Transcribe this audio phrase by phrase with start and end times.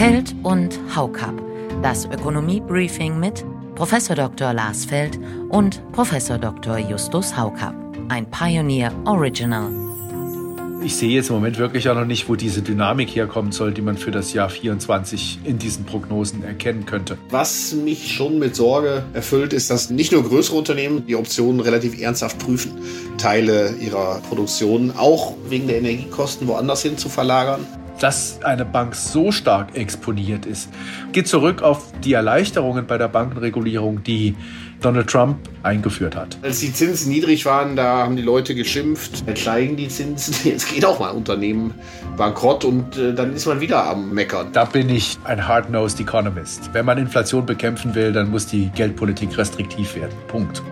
[0.00, 1.34] Feld und Haukap.
[1.82, 3.44] Das Ökonomie-Briefing mit
[3.74, 3.94] Prof.
[4.08, 4.54] Dr.
[4.54, 5.20] Lars Feld
[5.50, 6.10] und Prof.
[6.40, 6.78] Dr.
[6.78, 7.74] Justus Haukap.
[8.08, 9.70] Ein Pioneer Original.
[10.82, 13.82] Ich sehe jetzt im Moment wirklich auch noch nicht, wo diese Dynamik herkommen soll, die
[13.82, 17.18] man für das Jahr 24 in diesen Prognosen erkennen könnte.
[17.28, 22.00] Was mich schon mit Sorge erfüllt, ist, dass nicht nur größere Unternehmen die Optionen relativ
[22.00, 22.72] ernsthaft prüfen,
[23.18, 27.66] Teile ihrer Produktion auch wegen der Energiekosten woanders hin zu verlagern
[28.00, 30.68] dass eine Bank so stark exponiert ist,
[31.12, 34.34] geht zurück auf die Erleichterungen bei der Bankenregulierung, die
[34.80, 36.38] Donald Trump eingeführt hat.
[36.42, 40.72] Als die Zinsen niedrig waren, da haben die Leute geschimpft, jetzt steigen die Zinsen, jetzt
[40.72, 41.74] geht auch mal ein Unternehmen
[42.16, 44.52] bankrott und äh, dann ist man wieder am Meckern.
[44.52, 46.70] Da bin ich ein hard-nosed Economist.
[46.72, 50.14] Wenn man Inflation bekämpfen will, dann muss die Geldpolitik restriktiv werden.
[50.28, 50.62] Punkt.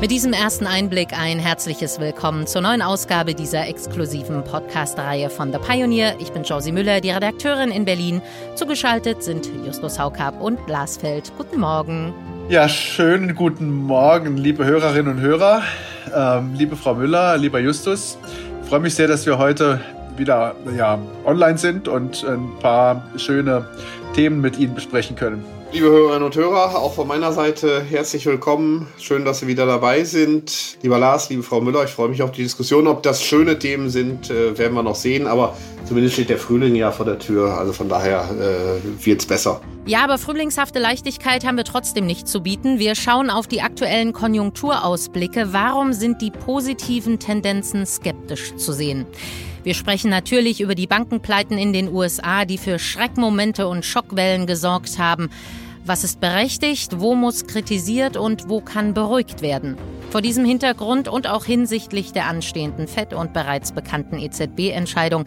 [0.00, 5.58] Mit diesem ersten Einblick ein herzliches Willkommen zur neuen Ausgabe dieser exklusiven Podcast-Reihe von The
[5.58, 6.14] Pioneer.
[6.20, 8.22] Ich bin Josie Müller, die Redakteurin in Berlin.
[8.54, 11.30] Zugeschaltet sind Justus Haukap und Lars Feld.
[11.36, 12.14] Guten Morgen.
[12.48, 15.62] Ja, schönen guten Morgen, liebe Hörerinnen und Hörer,
[16.16, 18.16] ähm, liebe Frau Müller, lieber Justus.
[18.62, 19.80] Ich freue mich sehr, dass wir heute
[20.16, 23.68] wieder ja, online sind und ein paar schöne
[24.14, 25.44] Themen mit Ihnen besprechen können.
[25.72, 28.88] Liebe Hörerinnen und Hörer, auch von meiner Seite herzlich willkommen.
[28.98, 30.76] Schön, dass Sie wieder dabei sind.
[30.82, 32.88] Lieber Lars, liebe Frau Müller, ich freue mich auf die Diskussion.
[32.88, 35.28] Ob das schöne Themen sind, äh, werden wir noch sehen.
[35.28, 37.56] Aber zumindest steht der Frühling ja vor der Tür.
[37.56, 39.60] Also von daher äh, wird es besser.
[39.86, 42.80] Ja, aber frühlingshafte Leichtigkeit haben wir trotzdem nicht zu bieten.
[42.80, 45.52] Wir schauen auf die aktuellen Konjunkturausblicke.
[45.52, 49.06] Warum sind die positiven Tendenzen skeptisch zu sehen?
[49.62, 54.98] Wir sprechen natürlich über die Bankenpleiten in den USA, die für Schreckmomente und Schockwellen gesorgt
[54.98, 55.28] haben.
[55.84, 59.76] Was ist berechtigt, wo muss kritisiert und wo kann beruhigt werden?
[60.10, 65.24] Vor diesem Hintergrund und auch hinsichtlich der anstehenden FED und bereits bekannten EZB-Entscheidung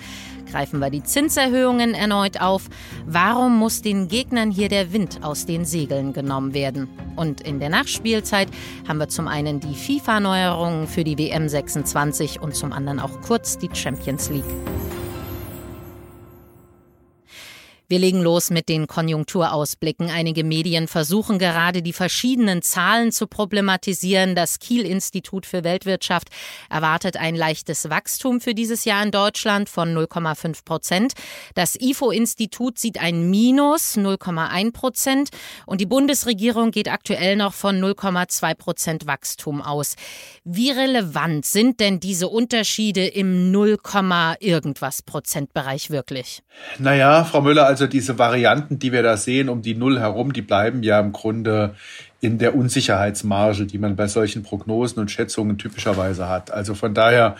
[0.52, 2.64] greifen wir die Zinserhöhungen erneut auf.
[3.06, 6.90] Warum muss den Gegnern hier der Wind aus den Segeln genommen werden?
[7.16, 8.50] Und in der Nachspielzeit
[8.86, 13.58] haben wir zum einen die FIFA-Neuerungen für die WM 26 und zum anderen auch kurz
[13.58, 14.44] die Champions League.
[17.90, 20.10] Wir legen los mit den Konjunkturausblicken.
[20.10, 24.36] Einige Medien versuchen gerade die verschiedenen Zahlen zu problematisieren.
[24.36, 26.30] Das Kiel-Institut für Weltwirtschaft
[26.70, 31.14] erwartet ein leichtes Wachstum für dieses Jahr in Deutschland von 0,5 Prozent.
[31.56, 35.30] Das IFO-Institut sieht ein Minus 0,1 Prozent
[35.66, 39.96] und die Bundesregierung geht aktuell noch von 0,2 Prozent Wachstum aus.
[40.46, 43.78] Wie relevant sind denn diese Unterschiede im 0,
[44.40, 46.44] irgendwas Prozentbereich wirklich?
[46.80, 50.32] Naja, Frau Müller, also also diese Varianten, die wir da sehen um die Null herum,
[50.32, 51.76] die bleiben ja im Grunde
[52.22, 56.50] in der Unsicherheitsmarge, die man bei solchen Prognosen und Schätzungen typischerweise hat.
[56.50, 57.36] Also von daher,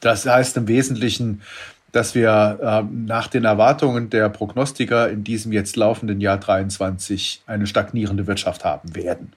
[0.00, 1.40] das heißt im Wesentlichen,
[1.92, 7.66] dass wir äh, nach den Erwartungen der Prognostiker in diesem jetzt laufenden Jahr 23 eine
[7.66, 9.32] stagnierende Wirtschaft haben werden.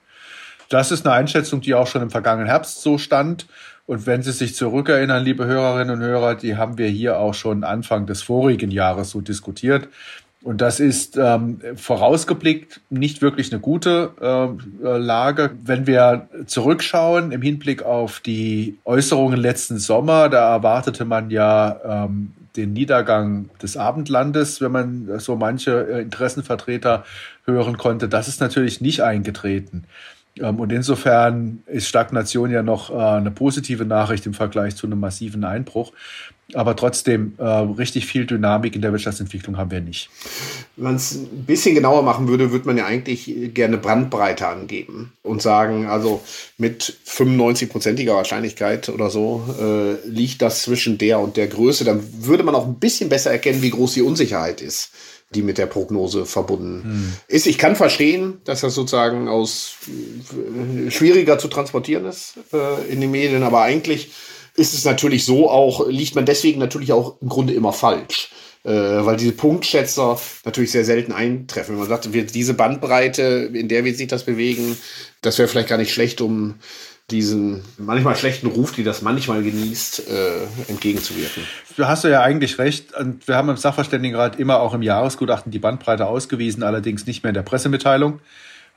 [0.68, 3.46] Das ist eine Einschätzung, die auch schon im vergangenen Herbst so stand.
[3.86, 7.64] Und wenn Sie sich zurückerinnern, liebe Hörerinnen und Hörer, die haben wir hier auch schon
[7.64, 9.88] Anfang des vorigen Jahres so diskutiert.
[10.42, 14.12] Und das ist ähm, vorausgeblickt nicht wirklich eine gute
[14.82, 15.50] äh, Lage.
[15.62, 22.32] Wenn wir zurückschauen im Hinblick auf die Äußerungen letzten Sommer, da erwartete man ja ähm,
[22.56, 27.04] den Niedergang des Abendlandes, wenn man so manche äh, Interessenvertreter
[27.44, 28.08] hören konnte.
[28.08, 29.84] Das ist natürlich nicht eingetreten.
[30.38, 35.00] Ähm, und insofern ist Stagnation ja noch äh, eine positive Nachricht im Vergleich zu einem
[35.00, 35.92] massiven Einbruch.
[36.54, 40.10] Aber trotzdem, äh, richtig viel Dynamik in der Wirtschaftsentwicklung haben wir nicht.
[40.76, 45.12] Wenn man es ein bisschen genauer machen würde, würde man ja eigentlich gerne Brandbreite angeben
[45.22, 46.22] und sagen, also
[46.58, 51.84] mit 95-prozentiger Wahrscheinlichkeit oder so äh, liegt das zwischen der und der Größe.
[51.84, 54.90] Dann würde man auch ein bisschen besser erkennen, wie groß die Unsicherheit ist
[55.34, 57.12] die mit der Prognose verbunden hm.
[57.28, 57.46] ist.
[57.46, 63.10] Ich kann verstehen, dass das sozusagen aus äh, schwieriger zu transportieren ist äh, in den
[63.10, 64.10] Medien, aber eigentlich
[64.54, 68.30] ist es natürlich so auch, liegt man deswegen natürlich auch im Grunde immer falsch.
[68.62, 71.72] Äh, weil diese Punktschätzer natürlich sehr selten eintreffen.
[71.72, 74.76] Wenn man sagt, wird diese Bandbreite, in der wird sich das bewegen,
[75.22, 76.56] das wäre vielleicht gar nicht schlecht, um
[77.10, 81.42] diesen manchmal schlechten Ruf, die das manchmal genießt, äh, entgegenzuwirken.
[81.76, 82.94] Du hast ja eigentlich recht.
[82.94, 87.30] Und wir haben im Sachverständigenrat immer auch im Jahresgutachten die Bandbreite ausgewiesen, allerdings nicht mehr
[87.30, 88.20] in der Pressemitteilung.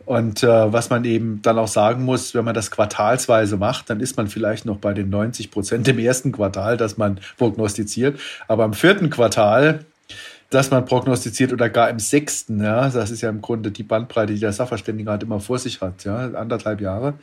[0.06, 4.02] Und äh, was man eben dann auch sagen muss, wenn man das quartalsweise macht, dann
[4.02, 8.20] ist man vielleicht noch bei den 90 Prozent im ersten Quartal, das man prognostiziert.
[8.48, 9.86] Aber im vierten Quartal,
[10.50, 14.34] das man prognostiziert oder gar im sechsten, ja, das ist ja im Grunde die Bandbreite,
[14.34, 17.14] die der Sachverständigenrat immer vor sich hat, ja, anderthalb Jahre.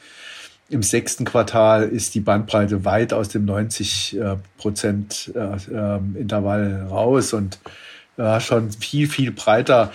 [0.71, 6.87] Im sechsten Quartal ist die Bandbreite weit aus dem 90 äh, Prozent äh, ähm, Intervall
[6.89, 7.59] raus und
[8.17, 9.93] ja, schon viel, viel breiter.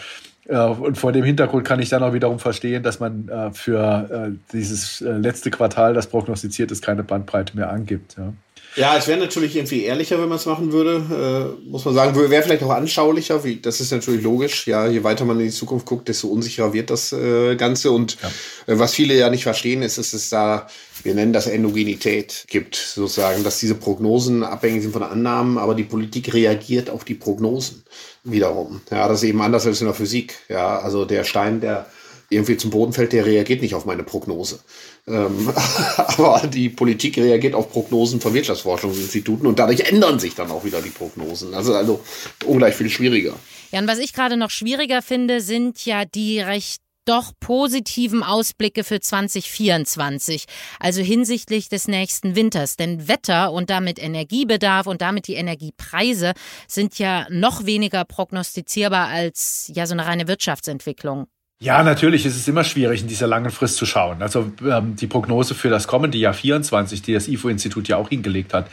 [0.47, 4.37] Und vor dem Hintergrund kann ich dann auch wiederum verstehen, dass man äh, für äh,
[4.53, 8.15] dieses äh, letzte Quartal, das prognostiziert ist, keine Bandbreite mehr angibt.
[8.17, 8.33] Ja.
[8.75, 12.15] Ja, es wäre natürlich irgendwie ehrlicher, wenn man es machen würde, äh, muss man sagen.
[12.15, 14.67] Wäre vielleicht auch anschaulicher, wie, das ist natürlich logisch.
[14.67, 17.91] Ja, je weiter man in die Zukunft guckt, desto unsicherer wird das äh, Ganze.
[17.91, 18.73] Und ja.
[18.73, 20.67] äh, was viele ja nicht verstehen, ist, dass es da,
[21.03, 25.83] wir nennen das Endogenität gibt, sozusagen, dass diese Prognosen abhängig sind von Annahmen, aber die
[25.83, 27.83] Politik reagiert auf die Prognosen
[28.23, 28.81] wiederum.
[28.91, 30.35] Ja, das ist eben anders als in der Physik.
[30.49, 31.85] Ja, also der Stein, der
[32.29, 34.59] irgendwie zum Boden fällt, der reagiert nicht auf meine Prognose.
[35.07, 35.51] Ähm,
[35.97, 40.81] aber die Politik reagiert auf Prognosen von Wirtschaftsforschungsinstituten und dadurch ändern sich dann auch wieder
[40.81, 41.53] die Prognosen.
[41.53, 42.01] Also, also
[42.45, 43.35] ungleich viel schwieriger.
[43.71, 48.83] Ja, und was ich gerade noch schwieriger finde, sind ja die recht doch positiven Ausblicke
[48.83, 50.45] für 2024,
[50.79, 52.75] also hinsichtlich des nächsten Winters.
[52.75, 56.33] Denn Wetter und damit Energiebedarf und damit die Energiepreise
[56.67, 61.27] sind ja noch weniger prognostizierbar als ja so eine reine Wirtschaftsentwicklung.
[61.61, 64.21] Ja, natürlich ist es immer schwierig, in dieser langen Frist zu schauen.
[64.21, 68.53] Also ähm, die Prognose für das kommende Jahr 24, die das IFO-Institut ja auch hingelegt
[68.53, 68.69] hat,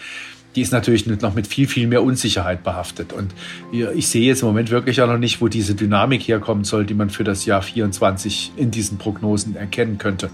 [0.57, 3.13] die ist natürlich noch mit viel, viel mehr Unsicherheit behaftet.
[3.13, 3.33] Und
[3.73, 6.93] ich sehe jetzt im Moment wirklich auch noch nicht, wo diese Dynamik herkommen soll, die
[6.93, 10.29] man für das Jahr 24 in diesen Prognosen erkennen könnte.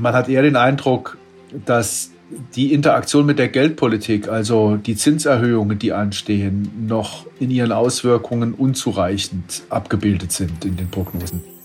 [0.00, 1.18] Man hat eher den Eindruck,
[1.66, 2.12] dass
[2.54, 9.64] die Interaktion mit der Geldpolitik, also die Zinserhöhungen, die anstehen, noch in ihren Auswirkungen unzureichend
[9.68, 11.55] abgebildet sind in den Prognosen.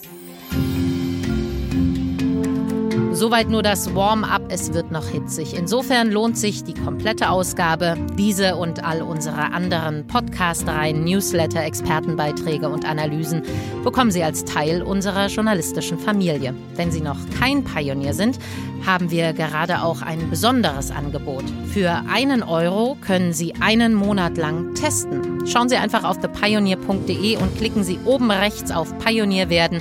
[3.21, 5.53] Soweit nur das Warm-up, es wird noch hitzig.
[5.56, 7.95] Insofern lohnt sich die komplette Ausgabe.
[8.18, 13.44] Diese und all unsere anderen Podcast-Reihen, Newsletter, Expertenbeiträge und Analysen
[13.83, 16.56] bekommen Sie als Teil unserer journalistischen Familie.
[16.75, 18.39] Wenn Sie noch kein Pionier sind,
[18.88, 21.44] haben wir gerade auch ein besonderes Angebot.
[21.68, 25.45] Für einen Euro können Sie einen Monat lang testen.
[25.45, 29.79] Schauen Sie einfach auf thepioneer.de und klicken Sie oben rechts auf Pionier werden.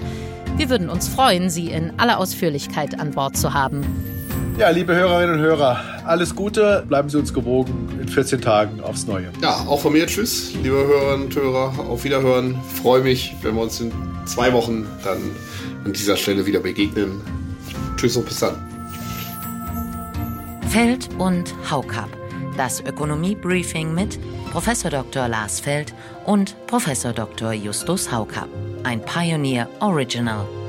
[0.61, 3.83] Wir würden uns freuen, Sie in aller Ausführlichkeit an Bord zu haben.
[4.59, 9.07] Ja, liebe Hörerinnen und Hörer, alles Gute, bleiben Sie uns gewogen in 14 Tagen aufs
[9.07, 9.31] Neue.
[9.41, 12.61] Ja, auch von mir Tschüss, liebe Hörerinnen und Hörer, auf Wiederhören.
[12.83, 13.91] Freue mich, wenn wir uns in
[14.27, 15.17] zwei Wochen dann
[15.87, 17.23] an dieser Stelle wieder begegnen.
[17.97, 18.57] Tschüss und bis dann.
[20.69, 22.11] Feld und Haukap.
[22.59, 24.19] Das Ökonomie-Briefing mit
[24.51, 24.67] Prof.
[24.83, 25.29] Dr.
[25.29, 25.95] Lars Feld
[26.27, 26.85] und Prof.
[27.15, 27.53] Dr.
[27.53, 28.49] Justus Haukap
[28.83, 30.60] ein Pioneer Original.